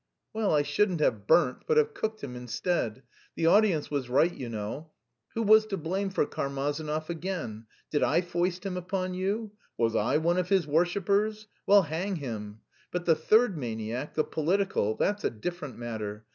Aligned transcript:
"Well, 0.33 0.51
I 0.55 0.63
shouldn't 0.63 0.99
have 0.99 1.27
burnt, 1.27 1.65
but 1.67 1.77
have 1.77 1.93
cooked 1.93 2.23
him 2.23 2.35
instead. 2.35 3.03
The 3.35 3.45
audience 3.45 3.91
was 3.91 4.09
right, 4.09 4.33
you 4.33 4.49
know. 4.49 4.93
Who 5.35 5.43
was 5.43 5.67
to 5.67 5.77
blame 5.77 6.09
for 6.09 6.25
Karmazinov, 6.25 7.11
again? 7.11 7.67
Did 7.91 8.01
I 8.01 8.21
foist 8.21 8.65
him 8.65 8.77
upon 8.77 9.13
you? 9.13 9.51
Was 9.77 9.95
I 9.95 10.17
one 10.17 10.39
of 10.39 10.49
his 10.49 10.65
worshippers? 10.65 11.45
Well, 11.67 11.83
hang 11.83 12.15
him! 12.15 12.61
But 12.89 13.05
the 13.05 13.13
third 13.13 13.55
maniac, 13.59 14.15
the 14.15 14.23
political 14.23 14.95
that's 14.95 15.23
a 15.23 15.29
different 15.29 15.77
matter. 15.77 16.25